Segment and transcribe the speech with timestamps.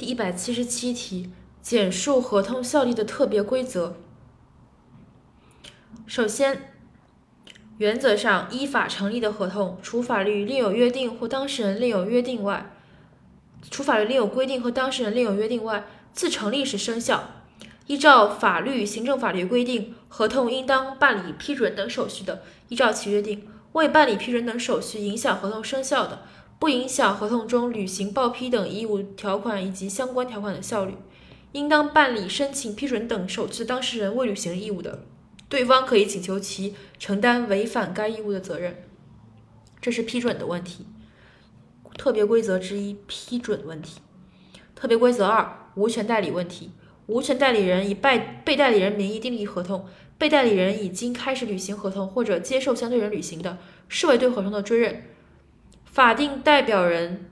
[0.00, 1.28] 第一百七十七题，
[1.60, 3.98] 简述合同效力的特别规则。
[6.06, 6.72] 首先，
[7.76, 12.72] 原则上依法成立的合同，除法律另有约定或当事人另有约定外，
[13.70, 15.84] 除法律另有规定和当事人另有约定外，
[16.14, 17.32] 自成立时生效。
[17.86, 23.40] 依照法律、行政法律规定，合同应当办理批准等手续的，依照其约定；
[23.72, 26.22] 未办理批准等手续影响合同生效的，
[26.60, 30.94] 不影响合同中履行报批等义务条款以及相关条款的效率。
[31.52, 35.02] 应当办理申请批准等手续当事人未履行义务的，
[35.48, 38.84] 对方可以请求其承担违反该义务的责任。
[39.80, 40.86] 这是批准的问题。
[41.96, 44.00] 特别规则之一：批准问题。
[44.76, 46.70] 特别规则二：无权代理问题。
[47.06, 55.02] 无权代理人以被被代理人名义订立合同，被代理人已经开始履行合同或者接受相对人履行的，视为对合同的追认。
[55.90, 57.30] 法定代表人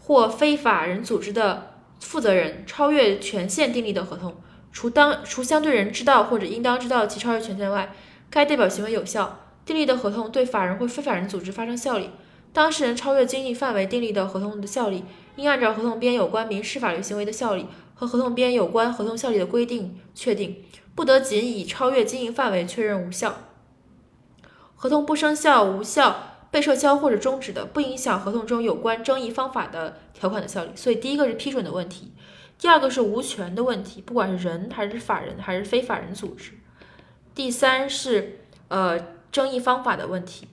[0.00, 4.34] 或非法人组织的负责人超越权限订立的合同，
[4.72, 7.92] 除当除相对人知道或者应当知道其超越权限外，
[8.30, 9.38] 该代表行为有效。
[9.64, 12.10] 订立的合同对法人或非法人组织发生效力。
[12.52, 15.04] 当事人超越经济范围订立的合同的效力，
[15.36, 23.36] 应按照合同编有关民事法律行为的效力和合同编有关合同效力的规定确定，不得仅以超越经营范围确认无效。
[24.74, 30.70] 合同不生效、无效、被撤销或者终止的，不影响合同中有关争议方法的条款的效力。
[30.76, 32.12] 所以，第一个是批准的问题，
[32.58, 36.52] 第二个是无权的问题，不管是人还是法人还是非法人组织。
[37.34, 39.00] 第三是呃
[39.32, 40.46] 争议方法的问题。